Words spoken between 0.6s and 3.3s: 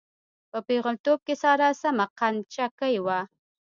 پېغلتوب کې ساره سمه قند چکۍ وه.